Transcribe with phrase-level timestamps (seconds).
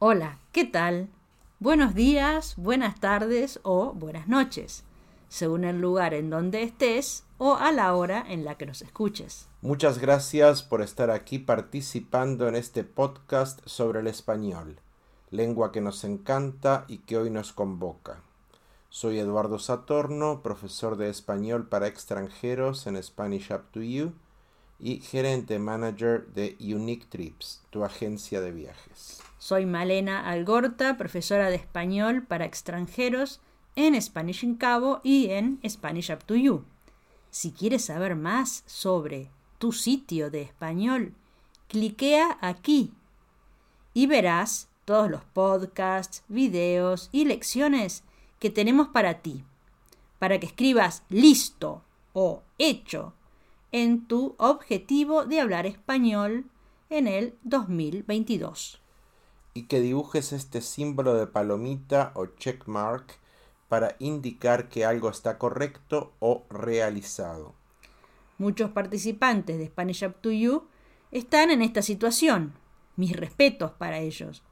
[0.00, 1.08] Hola, ¿qué tal?
[1.58, 4.84] Buenos días, buenas tardes o buenas noches,
[5.28, 9.48] según el lugar en donde estés o a la hora en la que nos escuches.
[9.60, 14.78] Muchas gracias por estar aquí participando en este podcast sobre el español,
[15.32, 18.22] lengua que nos encanta y que hoy nos convoca.
[18.90, 24.12] Soy Eduardo Satorno, profesor de español para extranjeros en Spanish Up to You
[24.78, 29.20] y gerente manager de Unique Trips, tu agencia de viajes.
[29.38, 33.40] Soy Malena Algorta, profesora de español para extranjeros
[33.76, 36.64] en Spanish in Cabo y en Spanish Up to You.
[37.30, 41.14] Si quieres saber más sobre tu sitio de español,
[41.68, 42.92] cliquea aquí
[43.94, 48.04] y verás todos los podcasts, videos y lecciones
[48.38, 49.44] que tenemos para ti,
[50.18, 51.82] para que escribas listo
[52.12, 53.12] o hecho
[53.72, 56.46] en tu objetivo de hablar español
[56.90, 58.80] en el 2022
[59.58, 63.18] y que dibujes este símbolo de palomita o checkmark
[63.68, 67.54] para indicar que algo está correcto o realizado.
[68.38, 70.68] Muchos participantes de Spanish Up to You
[71.10, 72.52] están en esta situación.
[72.94, 74.44] Mis respetos para ellos,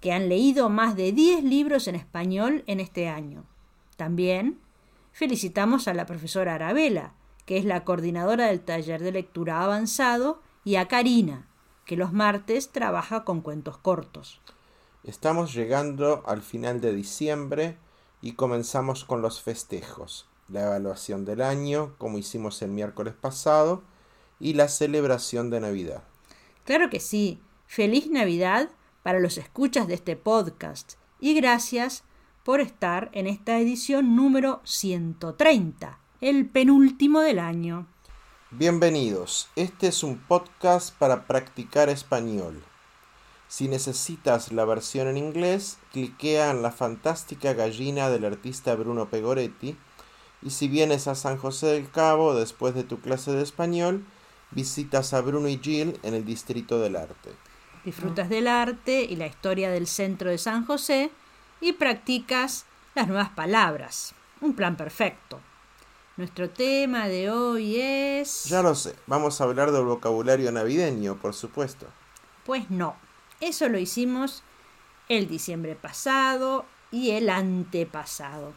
[0.00, 3.44] que han leído más de 10 libros en español en este año.
[3.96, 4.60] También
[5.10, 7.14] felicitamos a la profesora Arabela,
[7.46, 11.46] que es la coordinadora del taller de lectura avanzado, y a Karina,
[11.84, 14.40] que los martes trabaja con cuentos cortos.
[15.02, 17.76] Estamos llegando al final de diciembre
[18.22, 23.82] y comenzamos con los festejos, la evaluación del año, como hicimos el miércoles pasado,
[24.40, 26.02] y la celebración de Navidad.
[26.64, 27.40] Claro que sí.
[27.66, 28.70] Feliz Navidad
[29.02, 32.04] para los escuchas de este podcast y gracias
[32.44, 37.86] por estar en esta edición número 130, el penúltimo del año.
[38.50, 42.62] Bienvenidos, este es un podcast para practicar español.
[43.46, 49.76] Si necesitas la versión en inglés, cliquea en la fantástica gallina del artista Bruno Pegoretti
[50.40, 54.02] y si vienes a San José del Cabo después de tu clase de español,
[54.50, 57.32] visitas a Bruno y Jill en el Distrito del Arte.
[57.84, 61.10] Disfrutas del arte y la historia del centro de San José
[61.60, 64.14] y practicas las nuevas palabras.
[64.40, 65.38] Un plan perfecto.
[66.16, 68.44] Nuestro tema de hoy es...
[68.44, 71.88] Ya lo sé, vamos a hablar del vocabulario navideño, por supuesto.
[72.46, 72.94] Pues no,
[73.40, 74.44] eso lo hicimos
[75.08, 78.52] el diciembre pasado y el antepasado.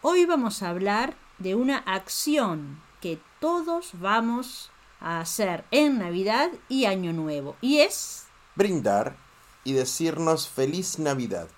[0.00, 4.70] Hoy vamos a hablar de una acción que todos vamos
[5.00, 8.24] a hacer en Navidad y Año Nuevo, y es...
[8.54, 9.16] Brindar
[9.64, 11.48] y decirnos feliz Navidad.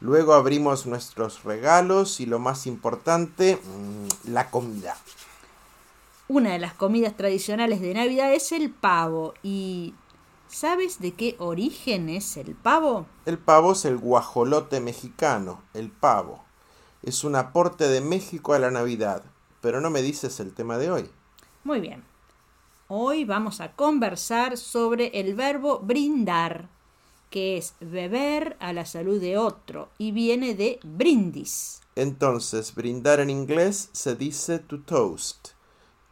[0.00, 4.96] Luego abrimos nuestros regalos y lo más importante, mm, la comida.
[6.26, 9.34] Una de las comidas tradicionales de Navidad es el pavo.
[9.42, 9.94] ¿Y
[10.48, 13.04] sabes de qué origen es el pavo?
[13.26, 16.44] El pavo es el guajolote mexicano, el pavo.
[17.02, 19.22] Es un aporte de México a la Navidad.
[19.60, 21.10] Pero no me dices el tema de hoy.
[21.64, 22.02] Muy bien.
[22.88, 26.68] Hoy vamos a conversar sobre el verbo brindar
[27.30, 31.80] que es beber a la salud de otro y viene de brindis.
[31.96, 35.50] Entonces, brindar en inglés se dice to toast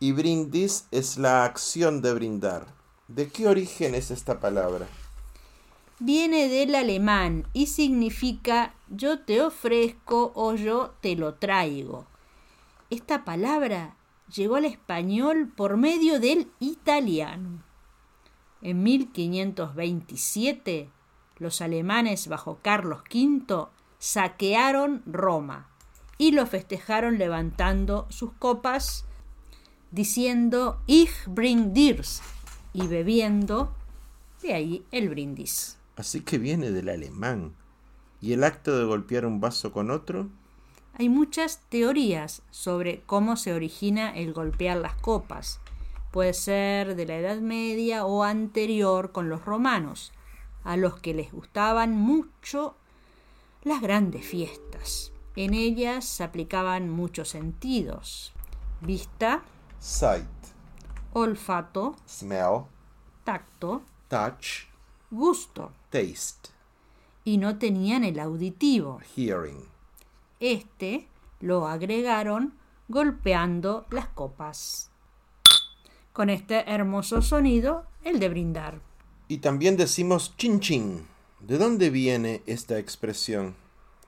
[0.00, 2.66] y brindis es la acción de brindar.
[3.08, 4.86] ¿De qué origen es esta palabra?
[5.98, 12.06] Viene del alemán y significa yo te ofrezco o yo te lo traigo.
[12.90, 13.96] Esta palabra
[14.32, 17.62] llegó al español por medio del italiano.
[18.62, 20.88] En 1527
[21.38, 23.68] los alemanes bajo Carlos V
[23.98, 25.68] saquearon Roma
[26.18, 29.04] y lo festejaron levantando sus copas
[29.90, 32.20] diciendo Ich bring dirs
[32.72, 33.74] y bebiendo
[34.42, 35.78] de ahí el brindis.
[35.96, 37.54] Así que viene del alemán.
[38.20, 40.28] ¿Y el acto de golpear un vaso con otro?
[40.94, 45.60] Hay muchas teorías sobre cómo se origina el golpear las copas.
[46.10, 50.12] Puede ser de la Edad Media o anterior con los romanos
[50.64, 52.76] a los que les gustaban mucho
[53.62, 55.12] las grandes fiestas.
[55.36, 58.32] En ellas se aplicaban muchos sentidos.
[58.80, 59.42] Vista,
[59.78, 60.26] sight,
[61.12, 62.64] olfato, smell,
[63.24, 64.66] tacto, touch,
[65.10, 66.50] gusto, taste.
[67.24, 69.64] Y no tenían el auditivo, hearing.
[70.40, 71.08] Este
[71.40, 72.54] lo agregaron
[72.88, 74.90] golpeando las copas.
[76.12, 78.80] Con este hermoso sonido, el de brindar.
[79.28, 81.06] Y también decimos chin chin.
[81.40, 83.54] ¿De dónde viene esta expresión?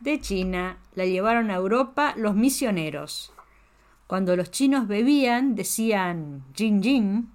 [0.00, 0.78] De China.
[0.94, 3.32] La llevaron a Europa los misioneros.
[4.06, 7.30] Cuando los chinos bebían decían jin jin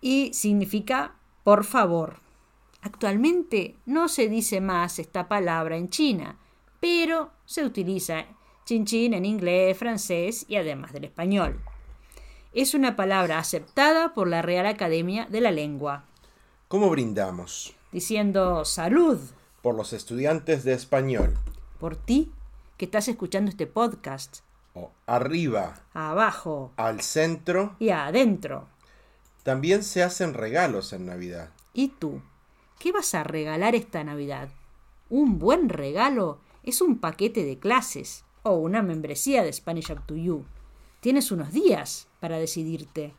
[0.00, 1.14] y significa
[1.44, 2.20] por favor.
[2.82, 6.36] Actualmente no se dice más esta palabra en China,
[6.80, 8.26] pero se utiliza
[8.64, 11.60] chin chin en inglés, francés y además del español.
[12.52, 16.04] Es una palabra aceptada por la Real Academia de la Lengua.
[16.68, 17.76] ¿Cómo brindamos?
[17.92, 19.20] Diciendo salud.
[19.62, 21.38] Por los estudiantes de español.
[21.78, 22.32] Por ti
[22.76, 24.38] que estás escuchando este podcast.
[24.74, 25.84] O arriba.
[25.94, 26.72] Abajo.
[26.76, 27.76] Al centro.
[27.78, 28.66] Y adentro.
[29.44, 31.50] También se hacen regalos en Navidad.
[31.72, 32.20] ¿Y tú?
[32.80, 34.48] ¿Qué vas a regalar esta Navidad?
[35.08, 40.16] Un buen regalo es un paquete de clases o una membresía de Spanish Up to
[40.16, 40.44] You.
[40.98, 43.14] Tienes unos días para decidirte.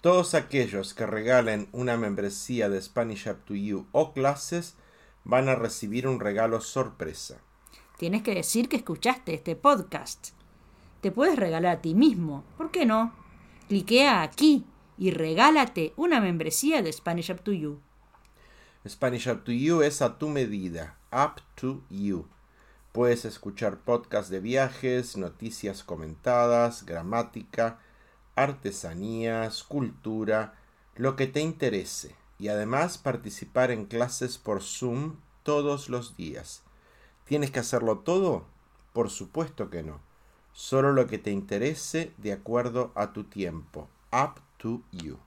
[0.00, 4.74] Todos aquellos que regalen una membresía de Spanish Up to You o clases
[5.24, 7.42] van a recibir un regalo sorpresa.
[7.98, 10.28] Tienes que decir que escuchaste este podcast.
[11.02, 13.12] Te puedes regalar a ti mismo, ¿por qué no?
[13.68, 14.64] Cliquea aquí
[14.96, 17.78] y regálate una membresía de Spanish Up to You.
[18.88, 22.26] Spanish Up to You es a tu medida, Up to You.
[22.92, 27.78] Puedes escuchar podcasts de viajes, noticias comentadas, gramática,
[28.42, 30.54] artesanías, cultura,
[30.96, 36.62] lo que te interese y además participar en clases por Zoom todos los días.
[37.24, 38.46] ¿Tienes que hacerlo todo?
[38.92, 40.00] Por supuesto que no.
[40.52, 43.88] Solo lo que te interese de acuerdo a tu tiempo.
[44.12, 45.18] Up to you.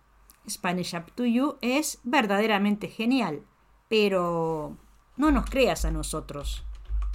[0.50, 3.44] Spanish Up to You es verdaderamente genial,
[3.88, 4.75] pero
[5.16, 6.66] no nos creas a nosotros.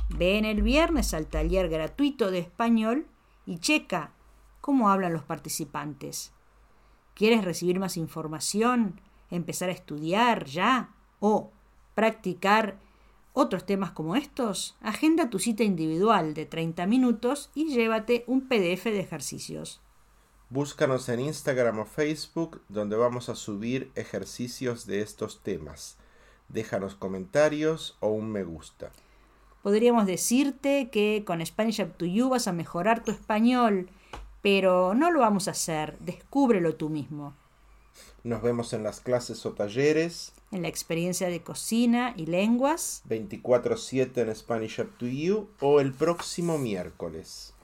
[0.08, 3.06] Ven el viernes al taller gratuito de español
[3.44, 4.12] y checa
[4.60, 6.32] cómo hablan los participantes.
[7.14, 9.00] ¿Quieres recibir más información,
[9.30, 11.50] empezar a estudiar ya o
[11.94, 12.78] practicar
[13.32, 14.76] otros temas como estos?
[14.80, 19.80] Agenda tu cita individual de 30 minutos y llévate un PDF de ejercicios.
[20.50, 25.98] Búscanos en Instagram o Facebook donde vamos a subir ejercicios de estos temas.
[26.48, 28.90] Déjanos comentarios o un me gusta.
[29.62, 33.90] Podríamos decirte que con Spanish Up to You vas a mejorar tu español,
[34.42, 35.98] pero no lo vamos a hacer.
[36.00, 37.34] Descúbrelo tú mismo.
[38.24, 40.32] Nos vemos en las clases o talleres.
[40.50, 43.02] En la experiencia de cocina y lenguas.
[43.08, 47.54] 24-7 en Spanish Up to You o el próximo miércoles.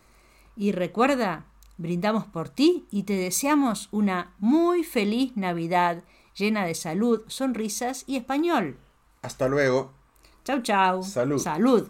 [0.57, 6.05] Y recuerda, brindamos por ti y te deseamos una muy feliz Navidad
[6.35, 8.77] llena de salud, sonrisas y español.
[9.23, 9.93] Hasta luego.
[10.45, 11.03] Chau, chau.
[11.03, 11.39] Salud.
[11.39, 11.89] Salud.